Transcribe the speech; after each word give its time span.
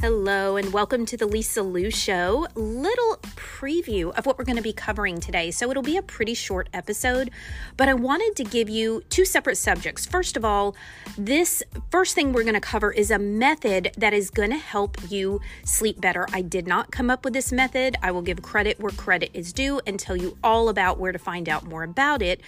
Hello, 0.00 0.56
and 0.56 0.72
welcome 0.72 1.04
to 1.06 1.16
the 1.16 1.26
Lisa 1.26 1.60
Lou 1.60 1.90
Show. 1.90 2.46
Little 2.54 3.17
preview 3.58 4.16
of 4.16 4.26
what 4.26 4.38
we're 4.38 4.44
going 4.44 4.56
to 4.56 4.62
be 4.62 4.72
covering 4.72 5.18
today. 5.20 5.50
So, 5.50 5.70
it'll 5.70 5.82
be 5.82 5.96
a 5.96 6.02
pretty 6.02 6.34
short 6.34 6.68
episode, 6.72 7.30
but 7.76 7.88
I 7.88 7.94
wanted 7.94 8.36
to 8.36 8.44
give 8.44 8.68
you 8.68 9.02
two 9.08 9.24
separate 9.24 9.56
subjects. 9.56 10.06
First 10.06 10.36
of 10.36 10.44
all, 10.44 10.76
this 11.16 11.62
first 11.90 12.14
thing 12.14 12.32
we're 12.32 12.44
going 12.44 12.54
to 12.54 12.60
cover 12.60 12.92
is 12.92 13.10
a 13.10 13.18
method 13.18 13.92
that 13.96 14.12
is 14.12 14.30
going 14.30 14.50
to 14.50 14.56
help 14.56 14.96
you 15.10 15.40
sleep 15.64 16.00
better. 16.00 16.26
I 16.32 16.42
did 16.42 16.66
not 16.66 16.90
come 16.90 17.10
up 17.10 17.24
with 17.24 17.34
this 17.34 17.52
method. 17.52 17.96
I 18.02 18.10
will 18.10 18.22
give 18.22 18.42
credit 18.42 18.78
where 18.80 18.92
credit 18.92 19.30
is 19.34 19.52
due 19.52 19.80
and 19.86 19.98
tell 19.98 20.16
you 20.16 20.36
all 20.42 20.68
about 20.68 20.98
where 20.98 21.12
to 21.12 21.18
find 21.18 21.48
out 21.48 21.64
more 21.64 21.82
about 21.82 22.22
it. 22.22 22.40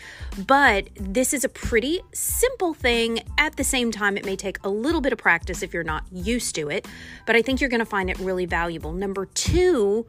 But 0.46 0.88
this 0.94 1.32
is 1.32 1.44
a 1.44 1.48
pretty 1.48 2.00
simple 2.12 2.74
thing. 2.74 3.20
At 3.38 3.56
the 3.56 3.64
same 3.64 3.90
time, 3.90 4.16
it 4.16 4.24
may 4.24 4.36
take 4.36 4.58
a 4.64 4.68
little 4.68 5.00
bit 5.00 5.12
of 5.12 5.18
practice 5.18 5.62
if 5.62 5.74
you're 5.74 5.82
not 5.82 6.04
used 6.12 6.54
to 6.54 6.68
it. 6.70 6.86
But 7.26 7.36
I 7.36 7.42
think 7.42 7.60
you're 7.60 7.70
going 7.70 7.80
to 7.80 7.86
find 7.86 8.10
it 8.10 8.18
really 8.18 8.46
valuable. 8.46 8.92
Number 8.92 9.26
two, 9.26 10.06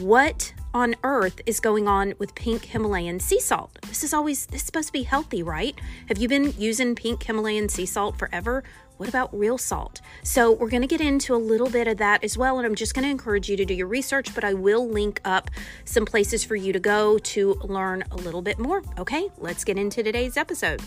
what 0.00 0.52
on 0.74 0.96
earth 1.04 1.40
is 1.46 1.60
going 1.60 1.86
on 1.86 2.14
with 2.18 2.34
pink 2.34 2.64
Himalayan 2.64 3.20
sea 3.20 3.40
salt? 3.40 3.78
This 3.82 4.02
is 4.02 4.12
always 4.12 4.46
this 4.46 4.62
is 4.62 4.66
supposed 4.66 4.88
to 4.88 4.92
be 4.92 5.04
healthy, 5.04 5.42
right? 5.42 5.78
Have 6.08 6.18
you 6.18 6.28
been 6.28 6.52
using 6.58 6.94
pink 6.94 7.22
Himalayan 7.22 7.68
sea 7.68 7.86
salt 7.86 8.18
forever? 8.18 8.64
What 8.96 9.08
about 9.08 9.36
real 9.36 9.58
salt? 9.58 10.00
So, 10.22 10.52
we're 10.52 10.70
going 10.70 10.82
to 10.82 10.88
get 10.88 11.00
into 11.00 11.34
a 11.34 11.36
little 11.36 11.68
bit 11.68 11.86
of 11.86 11.98
that 11.98 12.24
as 12.24 12.36
well. 12.36 12.58
And 12.58 12.66
I'm 12.66 12.74
just 12.74 12.94
going 12.94 13.04
to 13.04 13.10
encourage 13.10 13.48
you 13.48 13.56
to 13.58 13.64
do 13.64 13.74
your 13.74 13.86
research, 13.86 14.34
but 14.34 14.42
I 14.42 14.54
will 14.54 14.88
link 14.88 15.20
up 15.24 15.50
some 15.84 16.06
places 16.06 16.42
for 16.44 16.56
you 16.56 16.72
to 16.72 16.80
go 16.80 17.18
to 17.18 17.54
learn 17.62 18.04
a 18.10 18.16
little 18.16 18.42
bit 18.42 18.58
more. 18.58 18.82
Okay, 18.98 19.28
let's 19.38 19.64
get 19.64 19.76
into 19.78 20.02
today's 20.02 20.36
episode. 20.36 20.80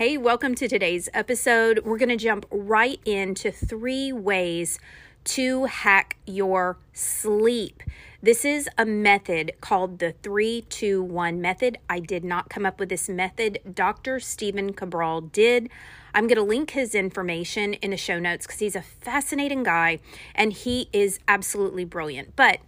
Hey, 0.00 0.16
welcome 0.16 0.54
to 0.54 0.66
today's 0.66 1.10
episode. 1.12 1.80
We're 1.84 1.98
going 1.98 2.08
to 2.08 2.16
jump 2.16 2.46
right 2.50 2.98
into 3.04 3.50
three 3.50 4.14
ways 4.14 4.78
to 5.24 5.66
hack 5.66 6.16
your 6.24 6.78
sleep. 6.94 7.82
This 8.22 8.46
is 8.46 8.66
a 8.78 8.86
method 8.86 9.52
called 9.60 9.98
the 9.98 10.12
321 10.22 11.42
method. 11.42 11.76
I 11.90 12.00
did 12.00 12.24
not 12.24 12.48
come 12.48 12.64
up 12.64 12.80
with 12.80 12.88
this 12.88 13.10
method. 13.10 13.58
Dr. 13.74 14.20
Stephen 14.20 14.72
Cabral 14.72 15.20
did. 15.20 15.68
I'm 16.14 16.26
going 16.26 16.36
to 16.36 16.42
link 16.44 16.70
his 16.70 16.94
information 16.94 17.74
in 17.74 17.90
the 17.90 17.98
show 17.98 18.18
notes 18.18 18.46
because 18.46 18.60
he's 18.60 18.76
a 18.76 18.80
fascinating 18.80 19.64
guy 19.64 19.98
and 20.34 20.54
he 20.54 20.88
is 20.94 21.18
absolutely 21.28 21.84
brilliant. 21.84 22.36
But 22.36 22.60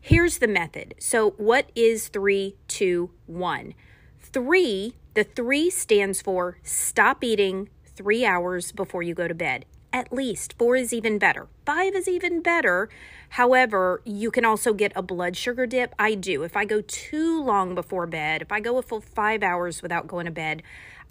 here's 0.00 0.38
the 0.38 0.48
method. 0.48 0.96
So, 0.98 1.34
what 1.36 1.70
is 1.76 2.08
321? 2.08 3.74
Three 4.20 4.94
the 5.14 5.24
three 5.24 5.70
stands 5.70 6.22
for 6.22 6.58
stop 6.62 7.24
eating 7.24 7.68
three 7.84 8.24
hours 8.24 8.70
before 8.70 9.02
you 9.02 9.12
go 9.12 9.26
to 9.26 9.34
bed. 9.34 9.64
At 9.92 10.12
least 10.12 10.54
four 10.56 10.76
is 10.76 10.92
even 10.92 11.18
better. 11.18 11.48
Five 11.66 11.96
is 11.96 12.06
even 12.06 12.40
better. 12.40 12.88
However, 13.30 14.02
you 14.04 14.30
can 14.30 14.44
also 14.44 14.72
get 14.72 14.92
a 14.94 15.02
blood 15.02 15.36
sugar 15.36 15.66
dip. 15.66 15.96
I 15.98 16.14
do. 16.14 16.44
If 16.44 16.56
I 16.56 16.64
go 16.64 16.80
too 16.80 17.42
long 17.42 17.74
before 17.74 18.06
bed, 18.06 18.40
if 18.40 18.52
I 18.52 18.60
go 18.60 18.78
a 18.78 18.82
full 18.82 19.00
five 19.00 19.42
hours 19.42 19.82
without 19.82 20.06
going 20.06 20.26
to 20.26 20.30
bed, 20.30 20.62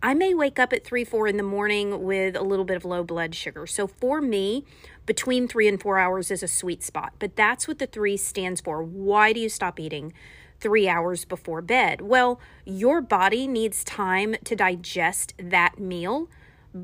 I 0.02 0.14
may 0.14 0.34
wake 0.34 0.60
up 0.60 0.72
at 0.72 0.86
three, 0.86 1.04
four 1.04 1.28
in 1.28 1.36
the 1.36 1.44
morning 1.44 2.04
with 2.04 2.38
a 2.38 2.42
little 2.42 2.64
bit 2.64 2.78
of 2.78 2.86
low 2.86 3.04
blood 3.04 3.36
sugar. 3.36 3.68
So 3.68 3.86
for 3.86 4.22
me, 4.22 4.64
between 5.06 5.50
three 5.50 5.68
and 5.68 5.82
four 5.82 6.00
hours 6.00 6.32
is 6.32 6.42
a 6.42 6.48
sweet 6.48 6.84
spot. 6.84 7.12
But 7.20 7.36
that's 7.36 7.68
what 7.68 7.80
the 7.80 7.88
three 7.88 8.16
stands 8.16 8.62
for. 8.62 8.82
Why 8.82 9.34
do 9.34 9.42
you 9.42 9.50
stop 9.50 9.78
eating? 9.78 10.14
Three 10.60 10.88
hours 10.88 11.26
before 11.26 11.62
bed. 11.62 12.02
Well, 12.02 12.40
your 12.66 13.02
body 13.02 13.48
needs 13.48 13.84
time 13.84 14.36
to 14.44 14.56
digest 14.56 15.34
that 15.38 15.80
meal 15.80 16.30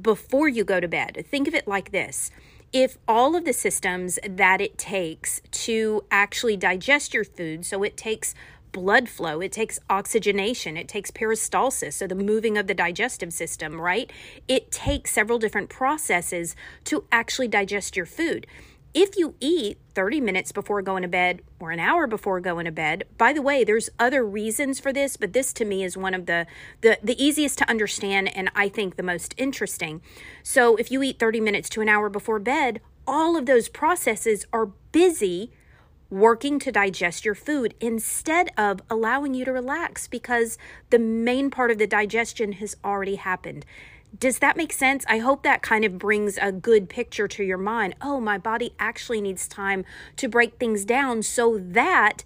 before 0.01 0.47
you 0.47 0.63
go 0.63 0.79
to 0.79 0.87
bed. 0.87 1.25
Think 1.29 1.47
of 1.47 1.53
it 1.53 1.67
like 1.67 1.91
this 1.91 2.31
if 2.73 2.97
all 3.07 3.37
of 3.37 3.45
the 3.45 3.53
systems 3.53 4.19
that 4.27 4.59
it 4.59 4.77
takes 4.77 5.41
to 5.49 6.03
actually 6.11 6.57
digest 6.57 7.13
your 7.13 7.23
food, 7.23 7.65
so 7.65 7.83
it 7.83 7.95
takes 7.95 8.35
blood 8.73 9.07
flow, 9.07 9.39
it 9.39 9.53
takes 9.53 9.79
oxygenation, 9.89 10.75
it 10.75 10.89
takes 10.89 11.09
peristalsis, 11.09 11.93
so 11.93 12.05
the 12.05 12.13
moving 12.13 12.57
of 12.57 12.67
the 12.67 12.73
digestive 12.73 13.31
system, 13.31 13.79
right? 13.79 14.11
It 14.49 14.71
takes 14.73 15.11
several 15.11 15.39
different 15.39 15.69
processes 15.69 16.57
to 16.83 17.05
actually 17.13 17.47
digest 17.47 17.95
your 17.95 18.05
food. 18.05 18.45
If 18.95 19.17
you 19.17 19.35
eat 19.41 19.77
30 19.93 20.21
minutes 20.21 20.53
before 20.53 20.81
going 20.81 21.01
to 21.01 21.09
bed 21.09 21.41
or 21.59 21.71
an 21.71 21.81
hour 21.81 22.07
before 22.07 22.39
going 22.39 22.63
to 22.63 22.71
bed, 22.71 23.03
by 23.17 23.33
the 23.33 23.41
way, 23.41 23.65
there's 23.65 23.89
other 23.99 24.25
reasons 24.25 24.79
for 24.79 24.93
this, 24.93 25.17
but 25.17 25.33
this 25.33 25.51
to 25.51 25.65
me 25.65 25.83
is 25.83 25.97
one 25.97 26.13
of 26.13 26.27
the, 26.27 26.47
the, 26.79 26.97
the 27.03 27.21
easiest 27.21 27.57
to 27.57 27.69
understand 27.69 28.33
and 28.33 28.49
I 28.55 28.69
think 28.69 28.95
the 28.95 29.03
most 29.03 29.35
interesting. 29.35 30.01
So 30.43 30.77
if 30.77 30.91
you 30.91 31.03
eat 31.03 31.19
30 31.19 31.41
minutes 31.41 31.67
to 31.71 31.81
an 31.81 31.89
hour 31.89 32.07
before 32.07 32.39
bed, 32.39 32.79
all 33.05 33.35
of 33.35 33.47
those 33.47 33.67
processes 33.67 34.45
are 34.53 34.67
busy 34.93 35.51
working 36.09 36.57
to 36.59 36.71
digest 36.71 37.25
your 37.25 37.35
food 37.35 37.73
instead 37.81 38.49
of 38.57 38.81
allowing 38.89 39.33
you 39.33 39.43
to 39.43 39.51
relax 39.51 40.07
because 40.07 40.57
the 40.89 40.99
main 40.99 41.49
part 41.49 41.69
of 41.69 41.79
the 41.79 41.87
digestion 41.87 42.53
has 42.53 42.77
already 42.81 43.15
happened. 43.15 43.65
Does 44.17 44.39
that 44.39 44.57
make 44.57 44.71
sense? 44.71 45.03
I 45.07 45.17
hope 45.17 45.43
that 45.43 45.61
kind 45.61 45.83
of 45.83 45.97
brings 45.97 46.37
a 46.37 46.51
good 46.51 46.89
picture 46.89 47.27
to 47.27 47.43
your 47.43 47.57
mind. 47.57 47.95
Oh, 48.01 48.19
my 48.19 48.37
body 48.37 48.73
actually 48.79 49.21
needs 49.21 49.47
time 49.47 49.83
to 50.17 50.27
break 50.27 50.57
things 50.57 50.85
down 50.85 51.23
so 51.23 51.57
that 51.57 52.23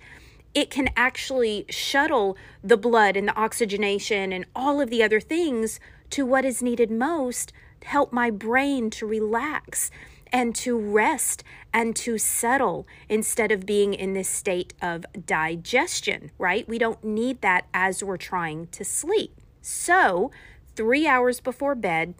it 0.54 0.70
can 0.70 0.90
actually 0.98 1.66
shuttle 1.70 2.36
the 2.64 2.78
blood 2.78 3.16
and 3.16 3.28
the 3.28 3.36
oxygenation 3.36 4.34
and 4.34 4.46
all 4.56 4.82
of 4.82 4.90
the 4.90 5.04
other 5.04 5.20
things 5.20 5.80
to 6.10 6.26
what 6.26 6.44
is 6.44 6.62
needed 6.62 6.92
most 6.92 7.54
help 7.84 8.12
my 8.12 8.30
brain 8.30 8.90
to 8.90 9.06
relax 9.06 9.92
and 10.32 10.56
to 10.56 10.78
rest 10.78 11.44
and 11.74 11.96
to 11.96 12.18
settle 12.18 12.88
instead 13.08 13.52
of 13.52 13.66
being 13.66 13.94
in 13.94 14.14
this 14.14 14.30
state 14.30 14.74
of 14.82 15.06
digestion, 15.26 16.32
right? 16.38 16.68
We 16.68 16.78
don't 16.78 17.04
need 17.04 17.42
that 17.42 17.66
as 17.74 18.04
we're 18.04 18.18
trying 18.18 18.68
to 18.68 18.84
sleep. 18.84 19.34
So, 19.62 20.32
three 20.80 21.06
hours 21.06 21.42
before 21.42 21.76
bed, 21.76 22.16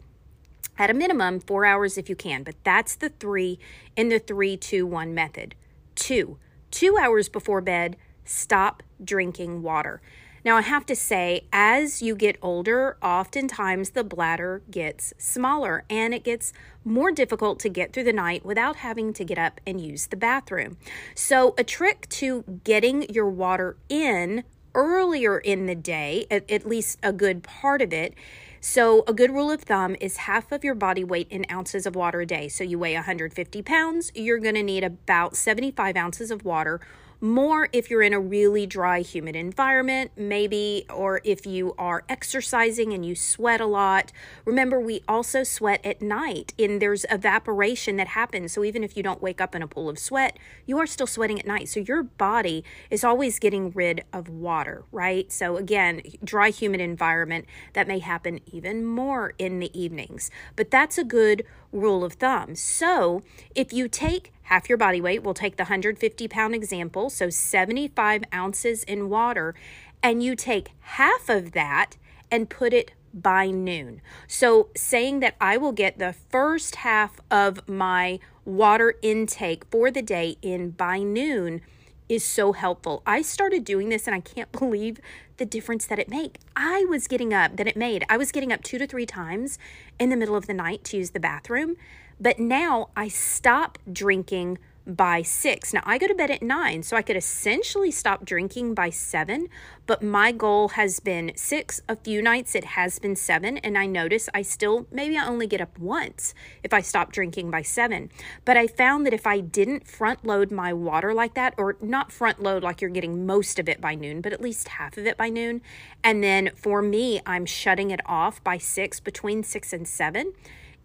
at 0.76 0.90
a 0.90 0.94
minimum, 0.94 1.40
four 1.40 1.64
hours 1.64 1.96
if 1.96 2.10
you 2.10 2.14
can, 2.14 2.42
but 2.42 2.54
that's 2.62 2.94
the 2.94 3.08
three 3.08 3.58
in 3.96 4.10
the 4.10 4.18
three, 4.18 4.54
two, 4.54 4.86
one 4.86 5.14
method. 5.14 5.54
Two, 5.94 6.36
two 6.70 6.98
hours 7.00 7.30
before 7.30 7.62
bed, 7.62 7.96
stop 8.22 8.82
drinking 9.02 9.62
water. 9.62 10.02
Now, 10.44 10.58
I 10.58 10.60
have 10.60 10.84
to 10.86 10.94
say, 10.94 11.46
as 11.54 12.02
you 12.02 12.14
get 12.14 12.36
older, 12.42 12.98
oftentimes 13.02 13.90
the 13.90 14.04
bladder 14.04 14.60
gets 14.70 15.14
smaller 15.16 15.84
and 15.88 16.12
it 16.12 16.22
gets 16.22 16.52
more 16.84 17.10
difficult 17.12 17.60
to 17.60 17.70
get 17.70 17.94
through 17.94 18.04
the 18.04 18.12
night 18.12 18.44
without 18.44 18.76
having 18.76 19.14
to 19.14 19.24
get 19.24 19.38
up 19.38 19.62
and 19.66 19.80
use 19.80 20.08
the 20.08 20.16
bathroom. 20.18 20.76
So, 21.14 21.54
a 21.56 21.64
trick 21.64 22.10
to 22.10 22.44
getting 22.62 23.08
your 23.08 23.30
water 23.30 23.78
in 23.88 24.44
earlier 24.74 25.38
in 25.38 25.66
the 25.66 25.74
day, 25.74 26.26
at, 26.30 26.50
at 26.50 26.66
least 26.66 26.98
a 27.02 27.12
good 27.12 27.42
part 27.42 27.82
of 27.82 27.92
it, 27.92 28.14
so, 28.62 29.04
a 29.08 29.14
good 29.14 29.30
rule 29.30 29.50
of 29.50 29.62
thumb 29.62 29.96
is 30.02 30.18
half 30.18 30.52
of 30.52 30.64
your 30.64 30.74
body 30.74 31.02
weight 31.02 31.28
in 31.30 31.46
ounces 31.50 31.86
of 31.86 31.96
water 31.96 32.20
a 32.20 32.26
day. 32.26 32.46
So, 32.48 32.62
you 32.62 32.78
weigh 32.78 32.94
150 32.94 33.62
pounds, 33.62 34.12
you're 34.14 34.38
going 34.38 34.54
to 34.54 34.62
need 34.62 34.84
about 34.84 35.34
75 35.34 35.96
ounces 35.96 36.30
of 36.30 36.44
water 36.44 36.78
more 37.20 37.68
if 37.72 37.90
you're 37.90 38.02
in 38.02 38.12
a 38.12 38.20
really 38.20 38.66
dry, 38.66 39.00
humid 39.00 39.36
environment, 39.36 40.10
maybe, 40.16 40.86
or 40.88 41.20
if 41.24 41.46
you 41.46 41.74
are 41.78 42.04
exercising 42.08 42.92
and 42.92 43.04
you 43.04 43.14
sweat 43.14 43.60
a 43.60 43.66
lot. 43.66 44.12
Remember, 44.44 44.80
we 44.80 45.02
also 45.06 45.42
sweat 45.42 45.84
at 45.84 46.00
night, 46.00 46.54
and 46.58 46.80
there's 46.80 47.04
evaporation 47.10 47.96
that 47.96 48.08
happens. 48.08 48.52
So 48.52 48.64
even 48.64 48.82
if 48.82 48.96
you 48.96 49.02
don't 49.02 49.22
wake 49.22 49.40
up 49.40 49.54
in 49.54 49.62
a 49.62 49.68
pool 49.68 49.88
of 49.88 49.98
sweat, 49.98 50.38
you 50.66 50.78
are 50.78 50.86
still 50.86 51.06
sweating 51.06 51.38
at 51.38 51.46
night. 51.46 51.68
So 51.68 51.80
your 51.80 52.02
body 52.02 52.64
is 52.90 53.04
always 53.04 53.38
getting 53.38 53.70
rid 53.70 54.04
of 54.12 54.28
water, 54.28 54.84
right? 54.90 55.30
So 55.30 55.56
again, 55.56 56.02
dry, 56.24 56.50
humid 56.50 56.80
environment, 56.80 57.46
that 57.74 57.86
may 57.86 57.98
happen 57.98 58.40
even 58.46 58.84
more 58.84 59.34
in 59.38 59.58
the 59.58 59.78
evenings. 59.78 60.30
But 60.56 60.70
that's 60.70 60.96
a 60.96 61.04
good 61.04 61.44
rule 61.72 62.04
of 62.04 62.14
thumb. 62.14 62.54
So 62.54 63.22
if 63.54 63.72
you 63.72 63.88
take 63.88 64.32
half 64.44 64.68
your 64.68 64.78
body 64.78 65.00
weight, 65.00 65.22
we'll 65.22 65.34
take 65.34 65.56
the 65.56 65.64
150 65.64 66.28
pound 66.28 66.54
example, 66.54 67.10
so 67.10 67.30
75 67.30 68.24
ounces 68.34 68.84
in 68.84 69.08
water, 69.08 69.54
and 70.02 70.22
you 70.22 70.34
take 70.34 70.70
half 70.80 71.28
of 71.28 71.52
that 71.52 71.96
and 72.30 72.48
put 72.50 72.72
it 72.72 72.92
by 73.12 73.50
noon. 73.50 74.00
So, 74.28 74.68
saying 74.76 75.20
that 75.20 75.34
I 75.40 75.56
will 75.56 75.72
get 75.72 75.98
the 75.98 76.14
first 76.30 76.76
half 76.76 77.20
of 77.30 77.68
my 77.68 78.20
water 78.44 78.94
intake 79.02 79.64
for 79.70 79.90
the 79.90 80.02
day 80.02 80.36
in 80.42 80.70
by 80.70 80.98
noon 80.98 81.60
is 82.08 82.24
so 82.24 82.52
helpful. 82.52 83.02
I 83.06 83.22
started 83.22 83.64
doing 83.64 83.88
this 83.88 84.06
and 84.06 84.14
I 84.14 84.20
can't 84.20 84.50
believe 84.58 85.00
the 85.40 85.46
difference 85.46 85.86
that 85.86 85.98
it 85.98 86.08
made. 86.08 86.38
I 86.54 86.84
was 86.84 87.08
getting 87.08 87.32
up 87.32 87.56
that 87.56 87.66
it 87.66 87.74
made. 87.74 88.04
I 88.10 88.18
was 88.18 88.30
getting 88.30 88.52
up 88.52 88.62
2 88.62 88.76
to 88.76 88.86
3 88.86 89.06
times 89.06 89.58
in 89.98 90.10
the 90.10 90.16
middle 90.16 90.36
of 90.36 90.46
the 90.46 90.52
night 90.52 90.84
to 90.84 90.98
use 90.98 91.10
the 91.10 91.18
bathroom, 91.18 91.76
but 92.20 92.38
now 92.38 92.90
I 92.94 93.08
stop 93.08 93.78
drinking 93.90 94.58
by 94.96 95.22
six. 95.22 95.72
Now, 95.72 95.82
I 95.84 95.98
go 95.98 96.06
to 96.06 96.14
bed 96.14 96.30
at 96.30 96.42
nine, 96.42 96.82
so 96.82 96.96
I 96.96 97.02
could 97.02 97.16
essentially 97.16 97.90
stop 97.90 98.24
drinking 98.24 98.74
by 98.74 98.90
seven, 98.90 99.48
but 99.86 100.02
my 100.02 100.32
goal 100.32 100.70
has 100.70 101.00
been 101.00 101.32
six. 101.36 101.80
A 101.88 101.96
few 101.96 102.22
nights 102.22 102.54
it 102.54 102.64
has 102.64 102.98
been 102.98 103.16
seven, 103.16 103.58
and 103.58 103.76
I 103.76 103.86
notice 103.86 104.28
I 104.34 104.42
still, 104.42 104.86
maybe 104.90 105.16
I 105.16 105.26
only 105.26 105.46
get 105.46 105.60
up 105.60 105.78
once 105.78 106.34
if 106.62 106.72
I 106.72 106.80
stop 106.80 107.12
drinking 107.12 107.50
by 107.50 107.62
seven. 107.62 108.10
But 108.44 108.56
I 108.56 108.66
found 108.66 109.06
that 109.06 109.14
if 109.14 109.26
I 109.26 109.40
didn't 109.40 109.86
front 109.86 110.24
load 110.24 110.50
my 110.50 110.72
water 110.72 111.14
like 111.14 111.34
that, 111.34 111.54
or 111.56 111.76
not 111.80 112.12
front 112.12 112.42
load 112.42 112.62
like 112.62 112.80
you're 112.80 112.90
getting 112.90 113.26
most 113.26 113.58
of 113.58 113.68
it 113.68 113.80
by 113.80 113.94
noon, 113.94 114.20
but 114.20 114.32
at 114.32 114.40
least 114.40 114.68
half 114.68 114.96
of 114.96 115.06
it 115.06 115.16
by 115.16 115.28
noon, 115.28 115.62
and 116.02 116.22
then 116.22 116.50
for 116.54 116.82
me, 116.82 117.20
I'm 117.26 117.46
shutting 117.46 117.90
it 117.90 118.00
off 118.06 118.42
by 118.42 118.58
six, 118.58 119.00
between 119.00 119.42
six 119.42 119.72
and 119.72 119.86
seven 119.86 120.32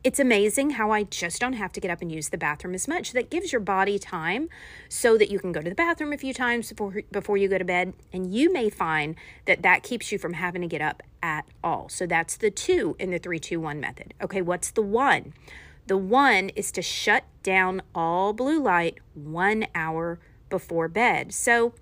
it's 0.06 0.19
amazing 0.19 0.69
how 0.69 0.92
I 0.92 1.02
just 1.02 1.42
don't 1.42 1.54
have 1.54 1.72
to 1.72 1.81
get 1.81 1.90
up 1.90 2.00
and 2.00 2.12
use 2.12 2.30
the 2.30 2.38
bathroom 2.38 2.75
as 2.75 2.88
much. 2.88 3.12
That 3.13 3.31
gives 3.31 3.52
your 3.52 3.60
body 3.60 3.98
time 3.98 4.50
so 4.88 5.18
that 5.18 5.31
you 5.31 5.40
can 5.40 5.52
go 5.52 5.62
to 5.62 5.68
the 5.68 5.75
bathroom 5.75 6.13
a 6.13 6.18
few 6.18 6.31
times 6.31 6.69
before 6.69 7.02
before 7.12 7.38
you 7.38 7.48
go 7.48 7.57
to 7.57 7.66
bed 7.66 7.94
and 8.13 8.31
you 8.31 8.54
may 8.54 8.69
find 8.69 9.16
that 9.46 9.63
that 9.63 9.81
keeps 9.81 10.12
you 10.12 10.19
from 10.19 10.34
having 10.34 10.62
to 10.62 10.68
get 10.68 10.80
up 10.80 11.02
at 11.24 11.48
all. 11.63 11.90
So 11.90 12.06
that's 12.06 12.38
the 12.38 12.52
2 12.52 12.98
in 13.00 13.10
the 13.10 13.18
three 13.18 13.40
two 13.40 13.60
one 13.60 13.80
method. 13.80 14.13
Okay, 14.22 14.44
what's 14.44 14.69
the 14.69 14.84
1? 14.84 15.34
The 15.88 15.98
1 15.98 16.50
is 16.50 16.72
to 16.74 16.84
shut 16.84 17.24
down 17.42 17.81
all 17.96 18.31
blue 18.31 18.62
light 18.62 19.00
1 19.16 19.66
hour 19.74 20.19
before 20.52 20.88
bed. 20.88 21.34
So 21.34 21.74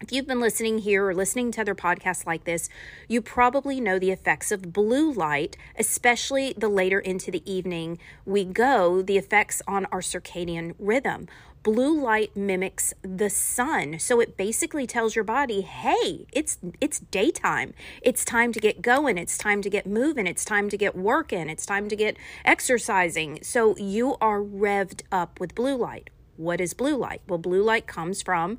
if 0.00 0.12
you've 0.12 0.26
been 0.26 0.40
listening 0.40 0.78
here 0.78 1.06
or 1.06 1.14
listening 1.14 1.50
to 1.52 1.60
other 1.60 1.74
podcasts 1.74 2.26
like 2.26 2.44
this, 2.44 2.68
you 3.08 3.22
probably 3.22 3.80
know 3.80 3.98
the 3.98 4.10
effects 4.10 4.50
of 4.50 4.72
blue 4.72 5.12
light, 5.12 5.56
especially 5.78 6.54
the 6.56 6.68
later 6.68 6.98
into 6.98 7.30
the 7.30 7.48
evening 7.50 7.98
we 8.26 8.44
go, 8.44 9.02
the 9.02 9.16
effects 9.16 9.62
on 9.66 9.86
our 9.86 10.00
circadian 10.00 10.74
rhythm. 10.78 11.28
Blue 11.62 11.98
light 11.98 12.36
mimics 12.36 12.92
the 13.00 13.30
sun, 13.30 13.98
so 13.98 14.20
it 14.20 14.36
basically 14.36 14.86
tells 14.86 15.14
your 15.16 15.24
body, 15.24 15.62
"Hey, 15.62 16.26
it's 16.30 16.58
it's 16.78 16.98
daytime. 16.98 17.72
It's 18.02 18.22
time 18.22 18.52
to 18.52 18.60
get 18.60 18.82
going. 18.82 19.16
It's 19.16 19.38
time 19.38 19.62
to 19.62 19.70
get 19.70 19.86
moving. 19.86 20.26
It's 20.26 20.44
time 20.44 20.68
to 20.68 20.76
get 20.76 20.94
working. 20.94 21.48
It's 21.48 21.64
time 21.64 21.88
to 21.88 21.96
get 21.96 22.18
exercising." 22.44 23.38
So 23.42 23.74
you 23.78 24.16
are 24.20 24.42
revved 24.42 25.04
up 25.10 25.40
with 25.40 25.54
blue 25.54 25.76
light. 25.76 26.10
What 26.36 26.60
is 26.60 26.74
blue 26.74 26.96
light? 26.96 27.22
Well, 27.26 27.38
blue 27.38 27.62
light 27.62 27.86
comes 27.86 28.20
from 28.20 28.58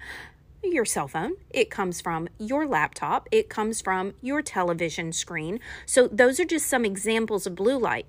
your 0.71 0.85
cell 0.85 1.07
phone, 1.07 1.33
it 1.49 1.69
comes 1.69 2.01
from 2.01 2.27
your 2.39 2.65
laptop, 2.65 3.27
it 3.31 3.49
comes 3.49 3.81
from 3.81 4.13
your 4.21 4.41
television 4.41 5.11
screen. 5.11 5.59
So, 5.85 6.07
those 6.07 6.39
are 6.39 6.45
just 6.45 6.67
some 6.67 6.85
examples 6.85 7.45
of 7.45 7.55
blue 7.55 7.77
light. 7.77 8.05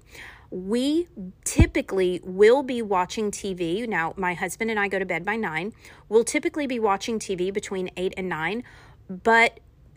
We 0.50 1.08
typically 1.44 2.20
will 2.22 2.62
be 2.62 2.80
watching 2.80 3.30
TV. 3.30 3.86
Now, 3.88 4.14
my 4.16 4.34
husband 4.34 4.70
and 4.70 4.78
I 4.78 4.88
go 4.88 4.98
to 4.98 5.04
bed 5.04 5.24
by 5.24 5.36
nine. 5.36 5.72
We'll 6.08 6.24
typically 6.24 6.66
be 6.66 6.78
watching 6.78 7.18
TV 7.18 7.52
between 7.52 7.90
eight 7.96 8.14
and 8.16 8.28
nine, 8.28 8.62
but 9.08 9.60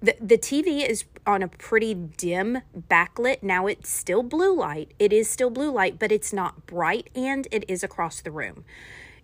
the, 0.00 0.16
the 0.20 0.38
TV 0.38 0.88
is 0.88 1.04
on 1.26 1.42
a 1.42 1.48
pretty 1.48 1.94
dim 1.94 2.58
backlit. 2.88 3.42
Now 3.42 3.66
it's 3.66 3.88
still 3.88 4.22
blue 4.22 4.54
light. 4.54 4.92
It 4.98 5.12
is 5.12 5.28
still 5.28 5.50
blue 5.50 5.70
light, 5.70 5.98
but 5.98 6.12
it's 6.12 6.32
not 6.32 6.66
bright 6.66 7.10
and 7.14 7.48
it 7.50 7.64
is 7.68 7.82
across 7.82 8.20
the 8.20 8.30
room. 8.30 8.64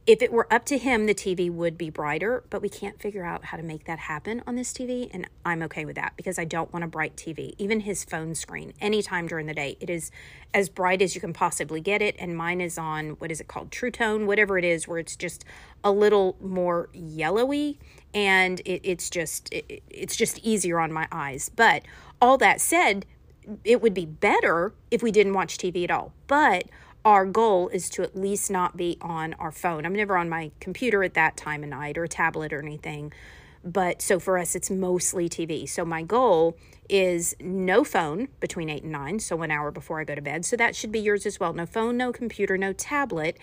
If 0.06 0.22
it 0.22 0.32
were 0.32 0.52
up 0.52 0.64
to 0.66 0.78
him, 0.78 1.06
the 1.06 1.14
TV 1.14 1.50
would 1.50 1.76
be 1.76 1.90
brighter, 1.90 2.42
but 2.48 2.62
we 2.62 2.70
can't 2.70 2.98
figure 2.98 3.24
out 3.24 3.46
how 3.46 3.58
to 3.58 3.62
make 3.62 3.84
that 3.84 3.98
happen 3.98 4.42
on 4.46 4.56
this 4.56 4.72
TV. 4.72 5.10
And 5.12 5.28
I'm 5.44 5.62
okay 5.64 5.84
with 5.84 5.96
that 5.96 6.14
because 6.16 6.38
I 6.38 6.44
don't 6.46 6.72
want 6.72 6.84
a 6.84 6.88
bright 6.88 7.16
TV. 7.16 7.52
Even 7.58 7.80
his 7.80 8.02
phone 8.02 8.34
screen, 8.34 8.72
anytime 8.80 9.28
during 9.28 9.46
the 9.46 9.54
day, 9.54 9.76
it 9.78 9.90
is 9.90 10.10
as 10.54 10.70
bright 10.70 11.02
as 11.02 11.14
you 11.14 11.20
can 11.20 11.34
possibly 11.34 11.80
get 11.82 12.00
it. 12.00 12.16
And 12.18 12.34
mine 12.34 12.62
is 12.62 12.78
on, 12.78 13.10
what 13.18 13.30
is 13.30 13.40
it 13.40 13.48
called? 13.48 13.70
True 13.70 13.90
Tone, 13.90 14.26
whatever 14.26 14.56
it 14.56 14.64
is, 14.64 14.88
where 14.88 14.98
it's 14.98 15.16
just 15.16 15.44
a 15.84 15.92
little 15.92 16.36
more 16.40 16.88
yellowy 16.94 17.78
and 18.14 18.60
it, 18.60 18.80
it's 18.82 19.10
just 19.10 19.52
it, 19.52 19.82
it's 19.88 20.16
just 20.16 20.38
easier 20.38 20.80
on 20.80 20.92
my 20.92 21.08
eyes. 21.12 21.50
But 21.54 21.82
all 22.20 22.38
that 22.38 22.60
said, 22.60 23.04
it 23.64 23.80
would 23.82 23.94
be 23.94 24.06
better 24.06 24.72
if 24.90 25.02
we 25.02 25.12
didn't 25.12 25.34
watch 25.34 25.58
TV 25.58 25.84
at 25.84 25.90
all. 25.90 26.12
But 26.26 26.64
our 27.04 27.24
goal 27.24 27.68
is 27.68 27.88
to 27.90 28.02
at 28.02 28.16
least 28.16 28.50
not 28.50 28.76
be 28.76 28.98
on 29.00 29.34
our 29.34 29.52
phone. 29.52 29.86
I'm 29.86 29.94
never 29.94 30.16
on 30.16 30.28
my 30.28 30.50
computer 30.60 31.02
at 31.02 31.14
that 31.14 31.36
time 31.36 31.62
of 31.62 31.70
night 31.70 31.96
or 31.96 32.04
a 32.04 32.08
tablet 32.08 32.52
or 32.52 32.60
anything. 32.60 33.12
But 33.64 34.00
so 34.00 34.18
for 34.18 34.38
us, 34.38 34.54
it's 34.54 34.70
mostly 34.70 35.28
TV. 35.28 35.68
So 35.68 35.84
my 35.84 36.02
goal 36.02 36.56
is 36.88 37.34
no 37.40 37.84
phone 37.84 38.28
between 38.40 38.70
eight 38.70 38.82
and 38.82 38.92
nine, 38.92 39.20
so 39.20 39.36
one 39.36 39.50
hour 39.50 39.70
before 39.70 40.00
I 40.00 40.04
go 40.04 40.14
to 40.14 40.22
bed. 40.22 40.44
So 40.44 40.56
that 40.56 40.74
should 40.74 40.92
be 40.92 41.00
yours 41.00 41.26
as 41.26 41.38
well. 41.38 41.52
No 41.52 41.66
phone, 41.66 41.96
no 41.96 42.12
computer, 42.12 42.56
no 42.56 42.72
tablet. 42.72 43.36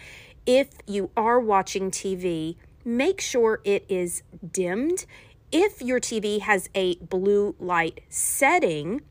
If 0.46 0.70
you 0.88 1.12
are 1.16 1.40
watching 1.40 1.92
TV, 1.92 2.56
make 2.84 3.22
sure 3.22 3.62
it 3.64 3.86
is 3.90 4.24
dimmed. 4.52 5.06
If 5.52 5.82
your 5.82 6.00
TV 6.00 6.42
has 6.42 6.70
a 6.74 6.96
blue 6.96 7.56
light 7.60 8.02
setting, 8.10 9.02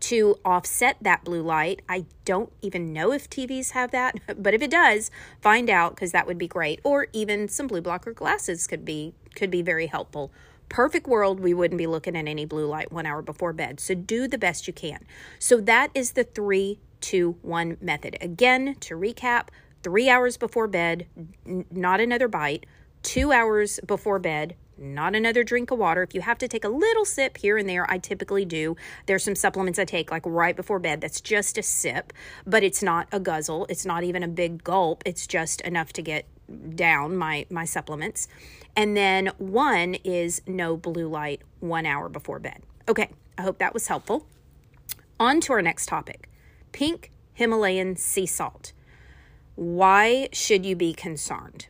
to 0.00 0.38
offset 0.44 0.96
that 1.00 1.24
blue 1.24 1.42
light. 1.42 1.82
I 1.88 2.06
don't 2.24 2.52
even 2.62 2.92
know 2.92 3.12
if 3.12 3.28
TVs 3.28 3.72
have 3.72 3.90
that, 3.92 4.16
but 4.42 4.54
if 4.54 4.62
it 4.62 4.70
does, 4.70 5.10
find 5.40 5.68
out 5.70 5.94
because 5.94 6.12
that 6.12 6.26
would 6.26 6.38
be 6.38 6.48
great. 6.48 6.80
Or 6.84 7.08
even 7.12 7.48
some 7.48 7.66
blue 7.66 7.80
blocker 7.80 8.12
glasses 8.12 8.66
could 8.66 8.84
be 8.84 9.14
could 9.34 9.50
be 9.50 9.62
very 9.62 9.86
helpful. 9.86 10.32
Perfect 10.68 11.06
world, 11.06 11.40
we 11.40 11.54
wouldn't 11.54 11.78
be 11.78 11.86
looking 11.86 12.16
at 12.16 12.26
any 12.26 12.44
blue 12.44 12.66
light 12.66 12.90
one 12.90 13.06
hour 13.06 13.22
before 13.22 13.52
bed. 13.52 13.80
So 13.80 13.94
do 13.94 14.26
the 14.26 14.38
best 14.38 14.66
you 14.66 14.72
can. 14.72 15.04
So 15.38 15.60
that 15.60 15.90
is 15.94 16.12
the 16.12 16.24
three, 16.24 16.78
two, 17.00 17.36
one 17.42 17.76
method. 17.80 18.16
Again, 18.20 18.76
to 18.80 18.96
recap, 18.96 19.48
three 19.82 20.08
hours 20.08 20.36
before 20.36 20.66
bed, 20.66 21.06
n- 21.46 21.66
not 21.70 22.00
another 22.00 22.28
bite. 22.28 22.66
Two 23.02 23.32
hours 23.32 23.78
before 23.86 24.18
bed, 24.18 24.56
not 24.78 25.14
another 25.14 25.44
drink 25.44 25.70
of 25.70 25.78
water. 25.78 26.02
If 26.02 26.14
you 26.14 26.20
have 26.20 26.38
to 26.38 26.48
take 26.48 26.64
a 26.64 26.68
little 26.68 27.04
sip 27.04 27.38
here 27.38 27.56
and 27.56 27.68
there, 27.68 27.90
I 27.90 27.98
typically 27.98 28.44
do. 28.44 28.76
There's 29.06 29.24
some 29.24 29.34
supplements 29.34 29.78
I 29.78 29.84
take 29.84 30.10
like 30.10 30.22
right 30.24 30.56
before 30.56 30.78
bed 30.78 31.00
that's 31.00 31.20
just 31.20 31.58
a 31.58 31.62
sip, 31.62 32.12
but 32.46 32.62
it's 32.62 32.82
not 32.82 33.08
a 33.12 33.20
guzzle. 33.20 33.66
It's 33.68 33.86
not 33.86 34.04
even 34.04 34.22
a 34.22 34.28
big 34.28 34.64
gulp. 34.64 35.02
It's 35.06 35.26
just 35.26 35.60
enough 35.62 35.92
to 35.94 36.02
get 36.02 36.26
down 36.74 37.16
my 37.16 37.46
my 37.50 37.64
supplements. 37.64 38.28
And 38.76 38.96
then 38.96 39.28
one 39.38 39.94
is 40.04 40.42
no 40.46 40.76
blue 40.76 41.08
light 41.08 41.42
1 41.60 41.86
hour 41.86 42.08
before 42.08 42.38
bed. 42.38 42.62
Okay, 42.88 43.10
I 43.38 43.42
hope 43.42 43.58
that 43.58 43.72
was 43.72 43.86
helpful. 43.86 44.26
On 45.18 45.40
to 45.42 45.52
our 45.52 45.62
next 45.62 45.86
topic. 45.86 46.28
Pink 46.72 47.10
Himalayan 47.34 47.96
sea 47.96 48.26
salt. 48.26 48.72
Why 49.54 50.28
should 50.32 50.66
you 50.66 50.74
be 50.74 50.92
concerned? 50.92 51.68